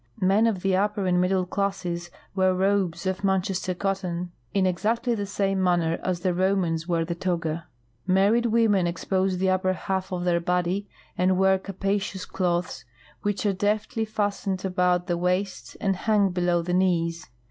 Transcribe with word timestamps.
Men 0.19 0.47
of 0.47 0.63
the 0.63 0.75
upper 0.75 1.05
and 1.05 1.21
middle 1.21 1.45
classes 1.45 2.09
wear 2.33 2.55
robes 2.55 3.05
of 3.05 3.23
Manchester 3.23 3.75
cotton, 3.75 4.31
in 4.51 4.65
exactl}^ 4.65 5.15
the 5.15 5.27
same 5.27 5.61
manner 5.61 5.99
as 6.03 6.21
the 6.21 6.33
Romans 6.33 6.87
wore 6.87 7.05
the 7.05 7.13
toga. 7.13 7.67
INIarried 8.09 8.47
women 8.47 8.87
expose 8.87 9.37
the 9.37 9.51
upper 9.51 9.73
half 9.73 10.11
of 10.11 10.23
the 10.23 10.39
bod}'^ 10.39 10.87
and 11.19 11.37
wear 11.37 11.59
capacious 11.59 12.25
cloths, 12.25 12.83
which 13.21 13.45
are 13.45 13.53
deftl}^ 13.53 14.07
fastened 14.07 14.65
about 14.65 15.05
the 15.05 15.19
waist 15.19 15.77
and 15.79 15.95
hang 15.97 16.31
below 16.31 16.63
the 16.63 16.73
knees. 16.73 17.29